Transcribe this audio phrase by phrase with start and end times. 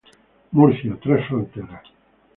[0.57, 1.85] Murcia: Tres Fronteras.